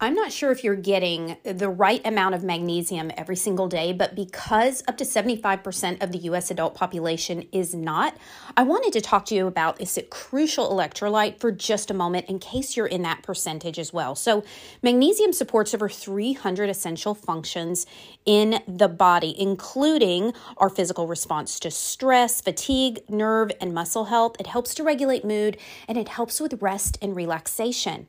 I'm 0.00 0.14
not 0.14 0.32
sure 0.32 0.50
if 0.50 0.64
you're 0.64 0.74
getting 0.74 1.36
the 1.44 1.68
right 1.68 2.04
amount 2.04 2.34
of 2.34 2.42
magnesium 2.42 3.12
every 3.16 3.36
single 3.36 3.68
day, 3.68 3.92
but 3.92 4.16
because 4.16 4.82
up 4.88 4.96
to 4.96 5.04
75% 5.04 6.02
of 6.02 6.10
the 6.10 6.18
US 6.18 6.50
adult 6.50 6.74
population 6.74 7.44
is 7.52 7.76
not, 7.76 8.16
I 8.56 8.64
wanted 8.64 8.92
to 8.94 9.00
talk 9.00 9.24
to 9.26 9.36
you 9.36 9.46
about 9.46 9.78
this 9.78 9.96
crucial 10.10 10.68
electrolyte 10.68 11.38
for 11.38 11.52
just 11.52 11.92
a 11.92 11.94
moment 11.94 12.26
in 12.26 12.40
case 12.40 12.76
you're 12.76 12.88
in 12.88 13.02
that 13.02 13.22
percentage 13.22 13.78
as 13.78 13.92
well. 13.92 14.16
So, 14.16 14.42
magnesium 14.82 15.32
supports 15.32 15.72
over 15.72 15.88
300 15.88 16.68
essential 16.68 17.14
functions 17.14 17.86
in 18.26 18.60
the 18.66 18.88
body, 18.88 19.32
including 19.40 20.34
our 20.56 20.70
physical 20.70 21.06
response 21.06 21.60
to 21.60 21.70
stress, 21.70 22.40
fatigue, 22.40 23.08
nerve, 23.08 23.52
and 23.60 23.72
muscle 23.72 24.06
health. 24.06 24.34
It 24.40 24.48
helps 24.48 24.74
to 24.74 24.82
regulate 24.82 25.24
mood 25.24 25.56
and 25.86 25.96
it 25.96 26.08
helps 26.08 26.40
with 26.40 26.60
rest 26.60 26.98
and 27.00 27.14
relaxation. 27.14 28.08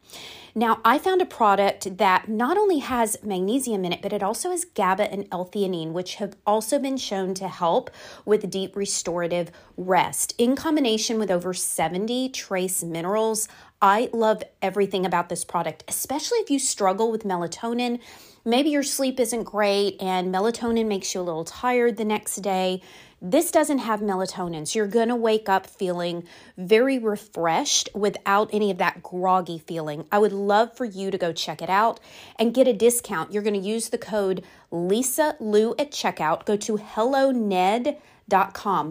Now, 0.58 0.80
I 0.86 1.00
found 1.00 1.22
a 1.22 1.26
product 1.26 1.98
that 1.98 2.30
not 2.30 2.58
only 2.58 2.80
has 2.80 3.18
magnesium 3.22 3.84
in 3.84 3.92
it, 3.92 4.02
but 4.02 4.14
it 4.14 4.24
also 4.24 4.52
has 4.52 4.64
GABA 4.64 5.12
and 5.12 5.28
L-theanine, 5.30 5.92
which 5.92 6.16
have 6.16 6.38
also 6.48 6.80
been 6.80 6.96
shown 6.96 7.34
to 7.34 7.50
help 7.50 7.92
with 8.24 8.50
deep 8.50 8.74
restorative 8.74 9.52
rest. 9.76 10.34
In 10.38 10.56
combination 10.56 11.20
with 11.20 11.30
over 11.30 11.54
70 11.54 12.30
trace 12.30 12.84
minerals, 12.84 13.50
I 13.82 14.10
love 14.14 14.44
everything 14.62 15.06
about 15.06 15.28
this 15.28 15.44
product, 15.44 15.84
especially 15.90 16.38
if 16.38 16.50
you 16.50 16.58
struggle 16.58 17.12
with 17.12 17.26
melatonin. 17.26 18.00
Maybe 18.48 18.70
your 18.70 18.84
sleep 18.84 19.20
isn't 19.20 19.46
great 19.46 20.00
and 20.00 20.32
melatonin 20.32 20.86
makes 20.86 21.16
you 21.16 21.22
a 21.22 21.24
little 21.24 21.46
tired 21.46 21.98
the 21.98 22.06
next 22.06 22.36
day. 22.44 22.80
This 23.20 23.50
doesn't 23.50 23.80
have 23.80 24.02
melatonin, 24.02 24.68
so 24.68 24.78
you're 24.78 24.86
going 24.86 25.08
to 25.08 25.16
wake 25.16 25.50
up 25.50 25.66
feeling 25.66 26.26
very 26.56 27.00
refreshed 27.00 27.90
without 27.96 28.52
any 28.54 28.70
of 28.70 28.78
that 28.78 29.02
groggy 29.02 29.58
feeling. 29.58 30.06
I 30.12 30.20
would 30.20 30.32
love 30.32 30.78
for 30.78 30.86
you 30.86 31.10
to 31.10 31.18
go 31.18 31.34
check 31.34 31.64
it 31.64 31.72
out 31.72 32.00
and 32.38 32.54
get 32.54 32.68
a 32.68 32.74
discount. 32.74 33.34
You're 33.34 33.42
going 33.42 33.60
to 33.60 33.68
use 33.68 33.90
the 33.90 33.98
code 33.98 34.44
Lisa 34.70 35.36
Lou 35.40 35.72
at 35.80 35.90
checkout. 35.90 36.46
Go 36.46 36.56
to 36.56 36.78
helloned.com. 36.78 37.98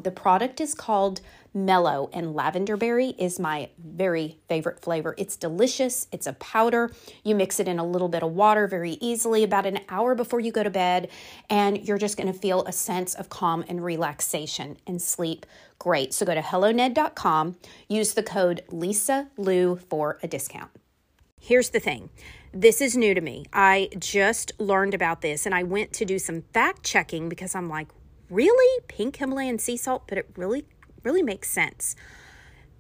The 0.03 0.11
product 0.11 0.61
is 0.61 0.75
called 0.75 1.21
Mello, 1.55 2.11
and 2.13 2.35
lavender 2.35 2.77
berry 2.77 3.11
is 3.11 3.39
my 3.39 3.71
very 3.79 4.41
favorite 4.49 4.81
flavor. 4.81 5.15
It's 5.17 5.37
delicious, 5.37 6.09
it's 6.11 6.27
a 6.27 6.33
powder. 6.35 6.91
You 7.23 7.37
mix 7.37 7.61
it 7.61 7.69
in 7.69 7.79
a 7.79 7.87
little 7.87 8.09
bit 8.09 8.25
of 8.25 8.33
water 8.33 8.67
very 8.67 8.99
easily 9.01 9.45
about 9.45 9.65
an 9.65 9.79
hour 9.89 10.17
before 10.17 10.41
you 10.41 10.51
go 10.51 10.65
to 10.65 10.71
bed, 10.71 11.09
and 11.49 11.87
you're 11.87 11.99
just 11.99 12.17
going 12.17 12.33
to 12.33 12.39
feel 12.39 12.65
a 12.65 12.73
sense 12.73 13.15
of 13.15 13.29
calm 13.29 13.65
and 13.69 13.85
relaxation 13.85 14.77
and 14.87 15.01
sleep 15.01 15.47
great. 15.79 16.13
So 16.13 16.27
go 16.27 16.35
to 16.35 16.43
helloned.com, 16.43 17.57
use 17.89 18.15
the 18.15 18.23
code 18.23 18.65
Lisa 18.71 19.29
Lou 19.37 19.77
for 19.77 20.19
a 20.23 20.29
discount. 20.29 20.71
here's 21.41 21.71
the 21.71 21.81
thing 21.81 22.11
this 22.53 22.81
is 22.81 22.97
new 22.97 23.15
to 23.15 23.21
me. 23.21 23.45
I 23.53 23.91
just 23.99 24.53
learned 24.61 24.95
about 24.95 25.21
this 25.23 25.45
and 25.45 25.55
I 25.55 25.65
went 25.65 25.93
to 25.95 26.05
do 26.05 26.19
some 26.21 26.43
fact 26.53 26.85
checking 26.85 27.29
because 27.29 27.55
I'm 27.55 27.69
like, 27.69 27.89
really? 28.31 28.83
Pink 28.87 29.17
Himalayan 29.17 29.59
sea 29.59 29.77
salt? 29.77 30.05
But 30.07 30.19
it 30.19 30.31
really, 30.37 30.65
really 31.05 31.23
makes 31.23 31.49
sense 31.51 31.95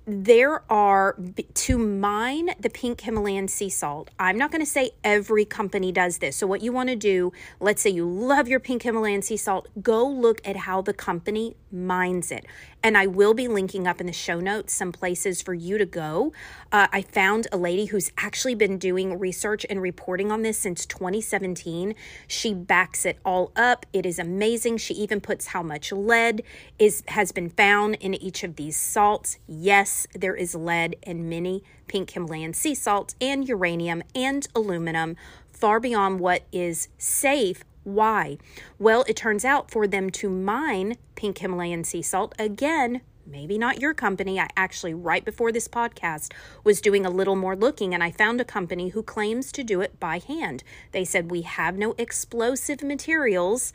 there 0.06 0.62
are 0.70 1.16
to 1.54 1.78
mine 1.78 2.50
the 2.60 2.68
pink 2.68 3.00
Himalayan 3.00 3.48
sea 3.48 3.70
salt. 3.70 4.10
I'm 4.18 4.36
not 4.36 4.50
going 4.50 4.60
to 4.60 4.70
say 4.70 4.90
every 5.02 5.46
company 5.46 5.92
does 5.92 6.18
this. 6.18 6.36
So, 6.36 6.46
what 6.46 6.60
you 6.60 6.72
want 6.72 6.90
to 6.90 6.96
do, 6.96 7.32
let's 7.58 7.80
say 7.80 7.90
you 7.90 8.06
love 8.06 8.46
your 8.46 8.60
pink 8.60 8.82
Himalayan 8.82 9.22
sea 9.22 9.38
salt, 9.38 9.68
go 9.82 10.06
look 10.06 10.40
at 10.44 10.56
how 10.56 10.82
the 10.82 10.92
company 10.92 11.56
mines 11.72 12.30
it. 12.30 12.44
And 12.82 12.98
I 12.98 13.06
will 13.06 13.32
be 13.32 13.48
linking 13.48 13.86
up 13.86 14.00
in 14.00 14.06
the 14.06 14.12
show 14.12 14.40
notes 14.40 14.74
some 14.74 14.92
places 14.92 15.40
for 15.40 15.54
you 15.54 15.78
to 15.78 15.86
go. 15.86 16.32
Uh, 16.70 16.86
I 16.92 17.00
found 17.00 17.46
a 17.50 17.56
lady 17.56 17.86
who's 17.86 18.12
actually 18.18 18.54
been 18.54 18.76
doing 18.76 19.18
research 19.18 19.64
and 19.70 19.80
reporting 19.80 20.30
on 20.30 20.42
this 20.42 20.58
since 20.58 20.84
2017. 20.84 21.94
She 22.28 22.52
backs 22.52 23.06
it 23.06 23.18
all 23.24 23.52
up. 23.56 23.86
It 23.94 24.04
is 24.04 24.18
amazing. 24.18 24.76
She 24.76 24.92
even 24.94 25.22
puts 25.22 25.48
how 25.48 25.62
much 25.62 25.92
lead 25.92 26.42
is 26.78 27.02
has 27.08 27.32
been 27.32 27.48
found 27.48 27.94
in 27.96 28.14
each 28.14 28.44
of 28.44 28.56
these 28.56 28.76
salts. 28.76 29.38
Yes, 29.46 29.93
there 30.14 30.34
is 30.34 30.54
lead 30.54 30.96
in 31.02 31.28
many 31.28 31.62
pink 31.86 32.10
Himalayan 32.10 32.54
sea 32.54 32.74
salts 32.74 33.14
and 33.20 33.48
uranium 33.48 34.02
and 34.14 34.46
aluminum 34.54 35.16
far 35.52 35.80
beyond 35.80 36.20
what 36.20 36.42
is 36.52 36.88
safe 36.98 37.64
why? 37.84 38.38
Well, 38.78 39.04
it 39.06 39.14
turns 39.14 39.44
out 39.44 39.70
for 39.70 39.86
them 39.86 40.08
to 40.12 40.28
mine 40.30 40.96
pink 41.14 41.38
Himalayan 41.38 41.84
sea 41.84 42.02
salt, 42.02 42.34
again, 42.38 43.02
maybe 43.26 43.58
not 43.58 43.80
your 43.80 43.94
company. 43.94 44.40
I 44.40 44.48
actually, 44.56 44.94
right 44.94 45.24
before 45.24 45.52
this 45.52 45.68
podcast, 45.68 46.32
was 46.64 46.80
doing 46.80 47.04
a 47.04 47.10
little 47.10 47.36
more 47.36 47.54
looking 47.54 47.94
and 47.94 48.02
I 48.02 48.10
found 48.10 48.40
a 48.40 48.44
company 48.44 48.88
who 48.88 49.02
claims 49.02 49.52
to 49.52 49.62
do 49.62 49.80
it 49.82 50.00
by 50.00 50.18
hand. 50.18 50.64
They 50.92 51.04
said, 51.04 51.30
We 51.30 51.42
have 51.42 51.76
no 51.76 51.94
explosive 51.98 52.82
materials 52.82 53.72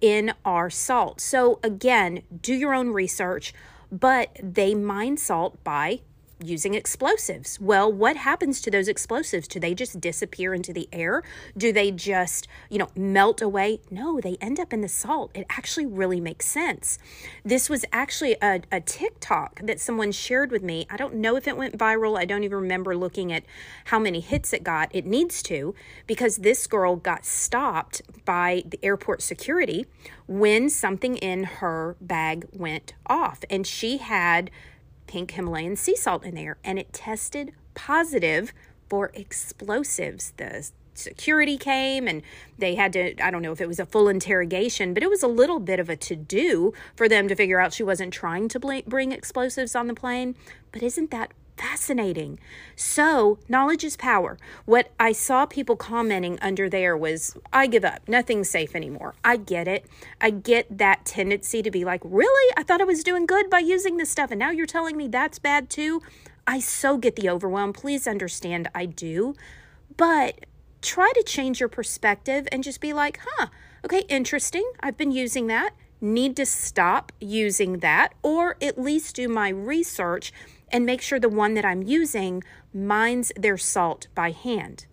in 0.00 0.32
our 0.44 0.70
salt. 0.70 1.20
So, 1.20 1.58
again, 1.64 2.22
do 2.40 2.54
your 2.54 2.72
own 2.72 2.90
research, 2.90 3.52
but 3.90 4.30
they 4.42 4.74
mine 4.74 5.16
salt 5.16 5.62
by 5.64 6.00
using 6.42 6.74
explosives. 6.74 7.58
Well, 7.60 7.92
what 7.92 8.16
happens 8.16 8.60
to 8.62 8.70
those 8.70 8.88
explosives? 8.88 9.48
Do 9.48 9.58
they 9.60 9.74
just 9.74 10.00
disappear 10.00 10.54
into 10.54 10.72
the 10.72 10.88
air? 10.92 11.22
Do 11.56 11.72
they 11.72 11.90
just, 11.90 12.46
you 12.68 12.78
know, 12.78 12.88
melt 12.96 13.42
away? 13.42 13.80
No, 13.90 14.20
they 14.20 14.36
end 14.40 14.60
up 14.60 14.72
in 14.72 14.80
the 14.80 14.88
salt. 14.88 15.30
It 15.34 15.46
actually 15.50 15.86
really 15.86 16.20
makes 16.20 16.46
sense. 16.46 16.98
This 17.44 17.68
was 17.68 17.84
actually 17.92 18.36
a, 18.40 18.60
a 18.70 18.80
TikTok 18.80 19.60
that 19.64 19.80
someone 19.80 20.12
shared 20.12 20.50
with 20.50 20.62
me. 20.62 20.86
I 20.90 20.96
don't 20.96 21.14
know 21.14 21.36
if 21.36 21.48
it 21.48 21.56
went 21.56 21.76
viral. 21.76 22.18
I 22.18 22.24
don't 22.24 22.44
even 22.44 22.58
remember 22.58 22.96
looking 22.96 23.32
at 23.32 23.44
how 23.86 23.98
many 23.98 24.20
hits 24.20 24.52
it 24.52 24.62
got. 24.62 24.94
It 24.94 25.06
needs 25.06 25.42
to 25.44 25.74
because 26.06 26.38
this 26.38 26.66
girl 26.66 26.96
got 26.96 27.24
stopped 27.24 28.02
by 28.24 28.62
the 28.66 28.78
airport 28.82 29.22
security 29.22 29.86
when 30.26 30.68
something 30.68 31.16
in 31.16 31.44
her 31.44 31.96
bag 32.00 32.46
went 32.52 32.94
off 33.06 33.40
and 33.50 33.66
she 33.66 33.98
had 33.98 34.50
pink 35.08 35.32
Himalayan 35.32 35.74
sea 35.74 35.96
salt 35.96 36.24
in 36.24 36.36
there 36.36 36.58
and 36.62 36.78
it 36.78 36.92
tested 36.92 37.52
positive 37.74 38.52
for 38.88 39.10
explosives. 39.14 40.32
The 40.36 40.70
security 40.94 41.56
came 41.56 42.06
and 42.06 42.22
they 42.58 42.74
had 42.74 42.92
to, 42.92 43.20
I 43.22 43.30
don't 43.30 43.42
know 43.42 43.52
if 43.52 43.60
it 43.60 43.68
was 43.68 43.80
a 43.80 43.86
full 43.86 44.08
interrogation, 44.08 44.94
but 44.94 45.02
it 45.02 45.10
was 45.10 45.22
a 45.22 45.28
little 45.28 45.60
bit 45.60 45.80
of 45.80 45.88
a 45.88 45.96
to 45.96 46.16
do 46.16 46.72
for 46.94 47.08
them 47.08 47.28
to 47.28 47.34
figure 47.34 47.60
out 47.60 47.72
she 47.72 47.82
wasn't 47.82 48.12
trying 48.12 48.48
to 48.48 48.82
bring 48.86 49.12
explosives 49.12 49.74
on 49.74 49.86
the 49.86 49.94
plane. 49.94 50.36
But 50.72 50.82
isn't 50.82 51.10
that 51.10 51.32
fascinating. 51.58 52.38
So, 52.76 53.38
knowledge 53.48 53.84
is 53.84 53.96
power. 53.96 54.38
What 54.64 54.90
I 54.98 55.12
saw 55.12 55.44
people 55.44 55.76
commenting 55.76 56.38
under 56.40 56.68
there 56.68 56.96
was, 56.96 57.36
I 57.52 57.66
give 57.66 57.84
up. 57.84 58.08
Nothing's 58.08 58.48
safe 58.48 58.76
anymore. 58.76 59.14
I 59.24 59.36
get 59.36 59.66
it. 59.66 59.84
I 60.20 60.30
get 60.30 60.78
that 60.78 61.04
tendency 61.04 61.62
to 61.62 61.70
be 61.70 61.84
like, 61.84 62.00
really? 62.04 62.54
I 62.56 62.62
thought 62.62 62.80
I 62.80 62.84
was 62.84 63.02
doing 63.02 63.26
good 63.26 63.50
by 63.50 63.58
using 63.58 63.96
this 63.96 64.10
stuff, 64.10 64.30
and 64.30 64.38
now 64.38 64.50
you're 64.50 64.66
telling 64.66 64.96
me 64.96 65.08
that's 65.08 65.38
bad 65.38 65.68
too? 65.68 66.00
I 66.46 66.60
so 66.60 66.96
get 66.96 67.16
the 67.16 67.28
overwhelm. 67.28 67.72
Please 67.72 68.06
understand, 68.06 68.70
I 68.74 68.86
do. 68.86 69.34
But 69.96 70.46
try 70.80 71.12
to 71.14 71.22
change 71.22 71.60
your 71.60 71.68
perspective 71.68 72.46
and 72.52 72.62
just 72.62 72.80
be 72.80 72.92
like, 72.92 73.20
huh, 73.22 73.48
okay, 73.84 74.04
interesting. 74.08 74.70
I've 74.80 74.96
been 74.96 75.10
using 75.10 75.48
that. 75.48 75.70
Need 76.00 76.36
to 76.36 76.46
stop 76.46 77.12
using 77.20 77.78
that, 77.78 78.14
or 78.22 78.56
at 78.62 78.80
least 78.80 79.16
do 79.16 79.28
my 79.28 79.48
research 79.48 80.32
and 80.70 80.86
make 80.86 81.00
sure 81.00 81.18
the 81.18 81.28
one 81.28 81.54
that 81.54 81.64
I'm 81.64 81.82
using 81.82 82.44
mines 82.72 83.32
their 83.36 83.56
salt 83.56 84.06
by 84.14 84.30
hand. 84.30 84.86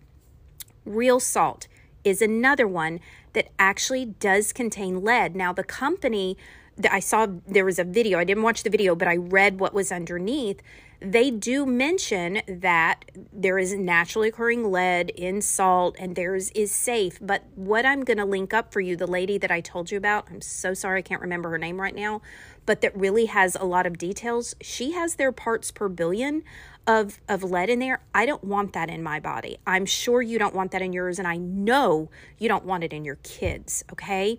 Real 0.84 1.20
salt 1.20 1.68
is 2.02 2.22
another 2.22 2.66
one 2.66 3.00
that 3.34 3.48
actually 3.58 4.06
does 4.06 4.52
contain 4.52 5.04
lead. 5.04 5.36
Now, 5.36 5.52
the 5.52 5.64
company 5.64 6.36
that 6.76 6.92
I 6.92 7.00
saw, 7.00 7.26
there 7.46 7.64
was 7.64 7.78
a 7.78 7.84
video, 7.84 8.18
I 8.18 8.24
didn't 8.24 8.42
watch 8.42 8.62
the 8.62 8.70
video, 8.70 8.94
but 8.94 9.08
I 9.08 9.16
read 9.16 9.60
what 9.60 9.74
was 9.74 9.92
underneath. 9.92 10.60
They 11.00 11.30
do 11.30 11.66
mention 11.66 12.40
that 12.48 13.04
there 13.32 13.58
is 13.58 13.74
naturally 13.74 14.28
occurring 14.28 14.70
lead 14.70 15.10
in 15.10 15.42
salt 15.42 15.96
and 15.98 16.16
theirs 16.16 16.50
is 16.50 16.72
safe. 16.72 17.18
But 17.20 17.44
what 17.54 17.84
I'm 17.84 18.02
going 18.02 18.16
to 18.16 18.24
link 18.24 18.54
up 18.54 18.72
for 18.72 18.80
you, 18.80 18.96
the 18.96 19.06
lady 19.06 19.36
that 19.38 19.50
I 19.50 19.60
told 19.60 19.90
you 19.90 19.98
about, 19.98 20.26
I'm 20.30 20.40
so 20.40 20.72
sorry 20.72 21.00
I 21.00 21.02
can't 21.02 21.20
remember 21.20 21.50
her 21.50 21.58
name 21.58 21.80
right 21.80 21.94
now, 21.94 22.22
but 22.64 22.80
that 22.80 22.96
really 22.96 23.26
has 23.26 23.56
a 23.56 23.64
lot 23.64 23.86
of 23.86 23.98
details. 23.98 24.54
She 24.60 24.92
has 24.92 25.16
their 25.16 25.32
parts 25.32 25.70
per 25.70 25.88
billion 25.88 26.42
of 26.86 27.20
of 27.28 27.42
lead 27.42 27.68
in 27.68 27.80
there. 27.80 28.00
I 28.14 28.26
don't 28.26 28.44
want 28.44 28.72
that 28.72 28.88
in 28.88 29.02
my 29.02 29.20
body. 29.20 29.58
I'm 29.66 29.86
sure 29.86 30.22
you 30.22 30.38
don't 30.38 30.54
want 30.54 30.70
that 30.70 30.82
in 30.82 30.92
yours 30.92 31.18
and 31.18 31.26
I 31.26 31.36
know 31.36 32.10
you 32.38 32.48
don't 32.48 32.64
want 32.64 32.84
it 32.84 32.92
in 32.92 33.04
your 33.04 33.16
kids, 33.16 33.84
okay? 33.92 34.38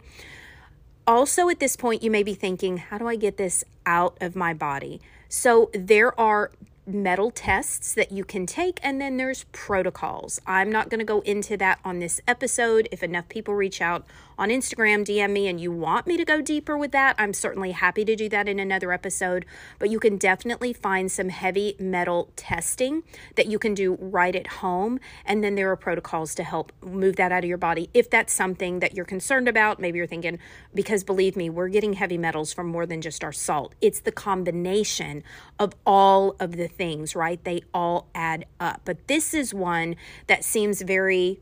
Also 1.06 1.50
at 1.50 1.60
this 1.60 1.76
point 1.76 2.04
you 2.04 2.10
may 2.10 2.24
be 2.24 2.34
thinking, 2.34 2.78
how 2.78 2.98
do 2.98 3.08
I 3.08 3.16
get 3.16 3.38
this 3.38 3.64
out 3.86 4.18
of 4.22 4.36
my 4.36 4.54
body? 4.54 5.02
So 5.30 5.70
there 5.74 6.18
are 6.20 6.52
metal 6.86 7.32
tests 7.32 7.94
that 7.94 8.12
you 8.12 8.24
can 8.24 8.46
take, 8.46 8.80
and 8.82 9.02
then 9.02 9.18
there's 9.18 9.44
protocols. 9.52 10.40
I'm 10.48 10.72
not 10.72 10.90
going 10.90 11.00
to 11.00 11.06
go 11.06 11.20
into 11.22 11.58
that 11.58 11.80
on 11.84 12.00
this 12.00 12.22
episode. 12.28 12.88
If 12.92 13.04
enough 13.04 13.28
people 13.28 13.54
reach 13.54 13.82
out 13.82 14.06
on 14.38 14.50
Instagram, 14.50 15.06
DM 15.06 15.32
me, 15.32 15.48
and 15.48 15.60
you 15.60 15.72
want 15.72 16.08
me 16.08 16.18
to 16.18 16.26
go 16.26 16.42
deeper 16.42 16.78
with 16.78 16.92
that, 16.92 17.16
I'm 17.18 17.34
certainly 17.34 17.72
happy 17.72 18.06
to 18.06 18.16
do 18.16 18.30
that 18.30 18.48
in 18.48 18.60
another 18.60 18.92
episode. 18.92 19.46
But 19.80 19.90
you 19.90 20.00
can 20.00 20.18
definitely 20.18 20.74
find 20.74 21.12
some 21.12 21.30
heavy 21.30 21.76
metal 21.80 22.30
testing 22.36 23.04
that 23.36 23.48
you 23.48 23.60
can 23.60 23.74
do 23.74 23.98
right 24.00 24.36
at 24.36 24.48
home. 24.48 25.00
And 25.26 25.44
then 25.44 25.56
there 25.56 25.72
are 25.72 25.76
protocols 25.76 26.36
to 26.36 26.44
help 26.44 26.72
move 26.82 27.16
that 27.16 27.32
out 27.32 27.44
of 27.44 27.48
your 27.48 27.58
body 27.58 27.90
if 27.94 28.10
that's 28.10 28.34
something 28.34 28.80
that 28.80 28.96
you're 28.96 29.06
concerned 29.06 29.48
about. 29.48 29.80
Maybe 29.80 29.98
you're 29.98 30.08
thinking, 30.08 30.40
because 30.74 31.04
believe 31.04 31.36
me, 31.36 31.50
we're 31.50 31.70
getting 31.70 31.94
heavy 31.94 32.18
metals 32.18 32.54
from 32.54 32.68
more 32.68 32.86
than 32.86 33.02
just 33.02 33.24
our 33.24 33.34
salt, 33.34 33.76
it's 33.82 34.02
the 34.02 34.12
combination 34.12 35.24
of 35.60 35.74
all 35.86 36.36
of 36.40 36.58
the 36.58 36.68
things, 36.68 37.16
right? 37.16 37.44
They 37.44 37.62
all 37.74 38.08
add 38.14 38.46
up. 38.60 38.82
But 38.86 39.08
this 39.08 39.34
is 39.34 39.54
one 39.54 39.96
that 40.28 40.44
seems 40.44 40.82
very 40.82 41.40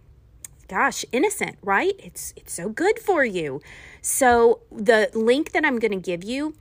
gosh, 0.67 1.05
innocent, 1.11 1.57
right? 1.61 1.93
It's 1.99 2.33
it's 2.35 2.53
so 2.53 2.69
good 2.69 2.99
for 2.99 3.23
you. 3.23 3.61
So 4.01 4.61
the 4.71 5.09
link 5.13 5.51
that 5.51 5.65
I'm 5.65 5.79
going 5.79 5.91
to 5.91 5.97
give 5.97 6.23
you 6.23 6.55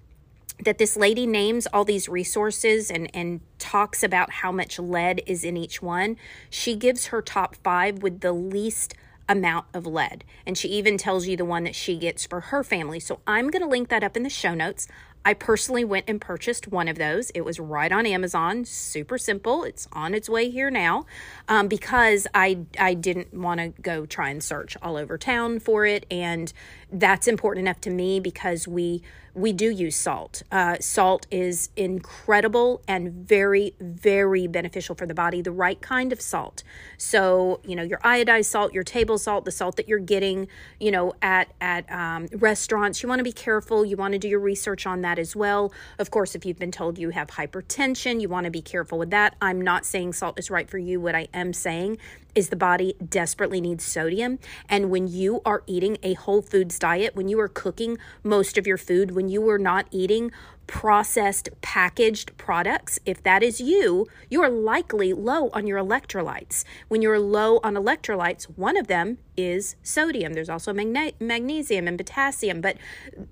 that 0.64 0.78
this 0.78 0.96
lady 0.96 1.26
names 1.26 1.66
all 1.72 1.84
these 1.84 2.08
resources 2.08 2.90
and 2.90 3.10
and 3.14 3.40
talks 3.58 4.02
about 4.02 4.30
how 4.30 4.52
much 4.52 4.78
lead 4.78 5.22
is 5.26 5.44
in 5.44 5.56
each 5.56 5.82
one. 5.82 6.16
She 6.50 6.76
gives 6.76 7.06
her 7.06 7.22
top 7.22 7.56
5 7.56 8.02
with 8.02 8.20
the 8.20 8.32
least 8.32 8.94
amount 9.28 9.66
of 9.72 9.86
lead. 9.86 10.24
And 10.46 10.56
she 10.56 10.68
even 10.68 10.98
tells 10.98 11.26
you 11.26 11.36
the 11.36 11.44
one 11.44 11.64
that 11.64 11.74
she 11.74 11.96
gets 11.96 12.26
for 12.26 12.40
her 12.40 12.62
family. 12.62 13.00
So 13.00 13.20
I'm 13.26 13.50
going 13.50 13.62
to 13.62 13.68
link 13.68 13.88
that 13.88 14.04
up 14.04 14.16
in 14.16 14.22
the 14.22 14.30
show 14.30 14.54
notes. 14.54 14.86
I 15.24 15.34
personally 15.34 15.84
went 15.84 16.04
and 16.08 16.20
purchased 16.20 16.68
one 16.68 16.88
of 16.88 16.96
those. 16.96 17.30
It 17.30 17.42
was 17.42 17.58
right 17.58 17.90
on 17.90 18.06
Amazon, 18.06 18.64
super 18.64 19.16
simple. 19.16 19.64
It's 19.64 19.88
on 19.92 20.14
its 20.14 20.28
way 20.28 20.50
here 20.50 20.70
now 20.70 21.06
um, 21.48 21.68
because 21.68 22.26
I 22.34 22.58
I 22.78 22.94
didn't 22.94 23.32
want 23.32 23.60
to 23.60 23.68
go 23.80 24.06
try 24.06 24.30
and 24.30 24.42
search 24.42 24.76
all 24.82 24.96
over 24.96 25.16
town 25.16 25.60
for 25.60 25.86
it, 25.86 26.04
and 26.10 26.52
that's 26.94 27.26
important 27.26 27.66
enough 27.66 27.80
to 27.82 27.90
me 27.90 28.20
because 28.20 28.68
we 28.68 29.02
we 29.34 29.52
do 29.52 29.68
use 29.68 29.96
salt. 29.96 30.42
Uh, 30.52 30.76
salt 30.78 31.26
is 31.30 31.68
incredible 31.76 32.80
and 32.86 33.12
very, 33.12 33.74
very 33.80 34.46
beneficial 34.46 34.94
for 34.94 35.06
the 35.06 35.14
body, 35.14 35.42
the 35.42 35.50
right 35.50 35.80
kind 35.80 36.12
of 36.12 36.20
salt. 36.20 36.62
So, 36.98 37.60
you 37.64 37.74
know, 37.74 37.82
your 37.82 37.98
iodized 37.98 38.46
salt, 38.46 38.72
your 38.72 38.84
table 38.84 39.18
salt, 39.18 39.44
the 39.44 39.50
salt 39.50 39.76
that 39.76 39.88
you're 39.88 39.98
getting, 39.98 40.46
you 40.78 40.92
know, 40.92 41.14
at, 41.20 41.52
at 41.60 41.90
um, 41.90 42.28
restaurants, 42.32 43.02
you 43.02 43.08
want 43.08 43.18
to 43.18 43.24
be 43.24 43.32
careful. 43.32 43.84
You 43.84 43.96
want 43.96 44.12
to 44.12 44.18
do 44.18 44.28
your 44.28 44.38
research 44.38 44.86
on 44.86 45.02
that 45.02 45.18
as 45.18 45.34
well. 45.34 45.72
Of 45.98 46.12
course, 46.12 46.36
if 46.36 46.46
you've 46.46 46.58
been 46.58 46.72
told 46.72 46.96
you 46.96 47.10
have 47.10 47.28
hypertension, 47.28 48.20
you 48.20 48.28
want 48.28 48.44
to 48.44 48.52
be 48.52 48.62
careful 48.62 48.98
with 48.98 49.10
that. 49.10 49.34
I'm 49.42 49.60
not 49.60 49.84
saying 49.84 50.12
salt 50.12 50.38
is 50.38 50.48
right 50.48 50.70
for 50.70 50.78
you. 50.78 51.00
What 51.00 51.16
I 51.16 51.26
am 51.34 51.52
saying 51.52 51.98
is 52.34 52.48
the 52.48 52.56
body 52.56 52.94
desperately 53.08 53.60
needs 53.60 53.84
sodium. 53.84 54.38
And 54.68 54.90
when 54.90 55.06
you 55.06 55.40
are 55.44 55.62
eating 55.66 55.98
a 56.02 56.14
whole 56.14 56.42
foods 56.42 56.78
diet, 56.84 57.16
when 57.16 57.28
you 57.28 57.40
are 57.40 57.48
cooking 57.48 57.96
most 58.22 58.58
of 58.58 58.66
your 58.66 58.76
food, 58.76 59.12
when 59.12 59.26
you 59.26 59.48
are 59.48 59.58
not 59.58 59.86
eating 59.90 60.30
processed 60.66 61.48
packaged 61.62 62.36
products, 62.36 62.98
if 63.06 63.22
that 63.22 63.42
is 63.42 63.58
you, 63.58 64.06
you 64.28 64.42
are 64.42 64.50
likely 64.50 65.14
low 65.14 65.48
on 65.54 65.66
your 65.66 65.78
electrolytes. 65.78 66.62
When 66.88 67.00
you're 67.00 67.18
low 67.18 67.58
on 67.64 67.72
electrolytes, 67.72 68.44
one 68.56 68.76
of 68.76 68.86
them 68.86 69.16
is 69.34 69.76
sodium. 69.82 70.34
There's 70.34 70.50
also 70.50 70.74
magne- 70.74 71.14
magnesium 71.18 71.88
and 71.88 71.96
potassium, 71.96 72.60
but 72.60 72.76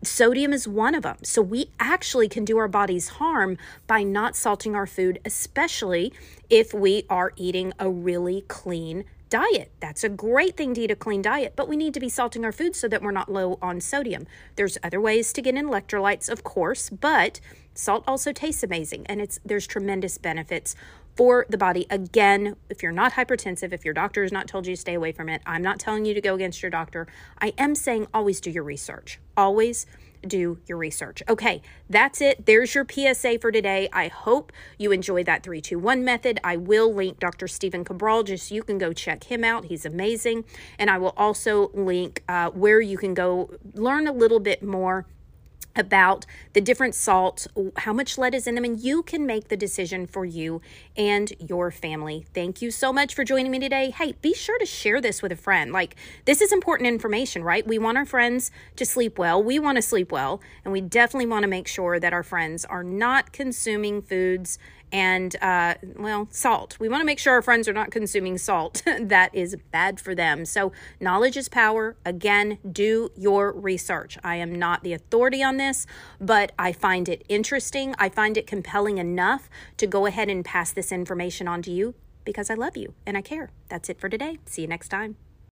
sodium 0.02 0.54
is 0.54 0.66
one 0.66 0.94
of 0.94 1.02
them. 1.02 1.18
So 1.22 1.42
we 1.42 1.68
actually 1.78 2.30
can 2.30 2.46
do 2.46 2.56
our 2.56 2.68
bodies 2.68 3.08
harm 3.20 3.58
by 3.86 4.02
not 4.02 4.34
salting 4.34 4.74
our 4.74 4.86
food, 4.86 5.20
especially 5.26 6.10
if 6.48 6.72
we 6.72 7.04
are 7.10 7.34
eating 7.36 7.74
a 7.78 7.90
really 7.90 8.46
clean 8.48 9.04
diet. 9.32 9.72
That's 9.80 10.04
a 10.04 10.10
great 10.10 10.58
thing 10.58 10.74
to 10.74 10.82
eat 10.82 10.90
a 10.90 10.94
clean 10.94 11.22
diet, 11.22 11.54
but 11.56 11.66
we 11.66 11.74
need 11.74 11.94
to 11.94 12.00
be 12.00 12.10
salting 12.10 12.44
our 12.44 12.52
food 12.52 12.76
so 12.76 12.86
that 12.88 13.00
we're 13.00 13.12
not 13.12 13.32
low 13.32 13.58
on 13.62 13.80
sodium. 13.80 14.26
There's 14.56 14.76
other 14.82 15.00
ways 15.00 15.32
to 15.32 15.40
get 15.40 15.54
in 15.54 15.66
electrolytes, 15.66 16.28
of 16.28 16.44
course, 16.44 16.90
but 16.90 17.40
salt 17.72 18.04
also 18.06 18.34
tastes 18.34 18.62
amazing 18.62 19.06
and 19.06 19.22
it's 19.22 19.40
there's 19.42 19.66
tremendous 19.66 20.18
benefits 20.18 20.76
for 21.16 21.46
the 21.48 21.56
body. 21.56 21.86
Again, 21.88 22.56
if 22.68 22.82
you're 22.82 22.92
not 22.92 23.12
hypertensive, 23.12 23.72
if 23.72 23.86
your 23.86 23.94
doctor 23.94 24.20
has 24.22 24.32
not 24.32 24.48
told 24.48 24.66
you 24.66 24.74
to 24.74 24.80
stay 24.80 24.92
away 24.92 25.12
from 25.12 25.30
it, 25.30 25.40
I'm 25.46 25.62
not 25.62 25.78
telling 25.78 26.04
you 26.04 26.12
to 26.12 26.20
go 26.20 26.34
against 26.34 26.62
your 26.62 26.70
doctor. 26.70 27.06
I 27.40 27.54
am 27.56 27.74
saying 27.74 28.08
always 28.12 28.38
do 28.38 28.50
your 28.50 28.64
research. 28.64 29.18
Always 29.34 29.86
do 30.26 30.58
your 30.66 30.78
research. 30.78 31.22
Okay, 31.28 31.62
that's 31.88 32.20
it. 32.20 32.46
There's 32.46 32.74
your 32.74 32.86
PSA 32.88 33.38
for 33.40 33.52
today. 33.52 33.88
I 33.92 34.08
hope 34.08 34.52
you 34.78 34.92
enjoy 34.92 35.24
that 35.24 35.42
321 35.42 36.04
method. 36.04 36.40
I 36.44 36.56
will 36.56 36.92
link 36.92 37.18
Dr. 37.18 37.48
Stephen 37.48 37.84
Cabral 37.84 38.22
just 38.22 38.50
you 38.50 38.62
can 38.62 38.78
go 38.78 38.92
check 38.92 39.24
him 39.24 39.44
out. 39.44 39.66
He's 39.66 39.84
amazing. 39.84 40.44
And 40.78 40.90
I 40.90 40.98
will 40.98 41.14
also 41.16 41.70
link 41.74 42.22
uh, 42.28 42.50
where 42.50 42.80
you 42.80 42.96
can 42.96 43.14
go 43.14 43.50
learn 43.74 44.06
a 44.06 44.12
little 44.12 44.40
bit 44.40 44.62
more 44.62 45.06
about 45.74 46.26
the 46.52 46.60
different 46.60 46.94
salts, 46.94 47.48
how 47.78 47.92
much 47.92 48.18
lead 48.18 48.34
is 48.34 48.46
in 48.46 48.54
them, 48.54 48.64
and 48.64 48.80
you 48.80 49.02
can 49.02 49.26
make 49.26 49.48
the 49.48 49.56
decision 49.56 50.06
for 50.06 50.24
you 50.24 50.60
and 50.96 51.32
your 51.38 51.70
family. 51.70 52.26
Thank 52.34 52.60
you 52.60 52.70
so 52.70 52.92
much 52.92 53.14
for 53.14 53.24
joining 53.24 53.50
me 53.50 53.58
today. 53.58 53.90
Hey, 53.90 54.14
be 54.20 54.34
sure 54.34 54.58
to 54.58 54.66
share 54.66 55.00
this 55.00 55.22
with 55.22 55.32
a 55.32 55.36
friend. 55.36 55.72
Like, 55.72 55.96
this 56.24 56.40
is 56.40 56.52
important 56.52 56.88
information, 56.88 57.42
right? 57.42 57.66
We 57.66 57.78
want 57.78 57.98
our 57.98 58.06
friends 58.06 58.50
to 58.76 58.84
sleep 58.84 59.18
well. 59.18 59.42
We 59.42 59.58
want 59.58 59.76
to 59.76 59.82
sleep 59.82 60.12
well, 60.12 60.40
and 60.64 60.72
we 60.72 60.80
definitely 60.80 61.26
want 61.26 61.44
to 61.44 61.48
make 61.48 61.68
sure 61.68 61.98
that 61.98 62.12
our 62.12 62.22
friends 62.22 62.64
are 62.64 62.84
not 62.84 63.32
consuming 63.32 64.02
foods 64.02 64.58
and 64.92 65.34
uh, 65.42 65.74
well, 65.96 66.28
salt. 66.30 66.78
We 66.78 66.88
want 66.88 67.00
to 67.00 67.06
make 67.06 67.18
sure 67.18 67.32
our 67.32 67.42
friends 67.42 67.66
are 67.66 67.72
not 67.72 67.90
consuming 67.90 68.38
salt 68.38 68.82
that 69.00 69.34
is 69.34 69.56
bad 69.72 69.98
for 69.98 70.14
them. 70.14 70.44
So, 70.44 70.72
knowledge 71.00 71.36
is 71.36 71.48
power. 71.48 71.96
Again, 72.04 72.58
do 72.70 73.10
your 73.16 73.52
research. 73.52 74.18
I 74.22 74.36
am 74.36 74.54
not 74.54 74.82
the 74.82 74.92
authority 74.92 75.42
on 75.42 75.56
this, 75.56 75.86
but 76.20 76.52
I 76.58 76.72
find 76.72 77.08
it 77.08 77.24
interesting. 77.28 77.94
I 77.98 78.08
find 78.08 78.36
it 78.36 78.46
compelling 78.46 78.98
enough 78.98 79.48
to 79.78 79.86
go 79.86 80.06
ahead 80.06 80.28
and 80.28 80.44
pass 80.44 80.70
this 80.70 80.92
information 80.92 81.48
on 81.48 81.62
to 81.62 81.70
you 81.70 81.94
because 82.24 82.50
I 82.50 82.54
love 82.54 82.76
you 82.76 82.94
and 83.06 83.16
I 83.16 83.22
care. 83.22 83.50
That's 83.68 83.88
it 83.88 83.98
for 83.98 84.08
today. 84.08 84.38
See 84.46 84.62
you 84.62 84.68
next 84.68 84.88
time. 84.88 85.16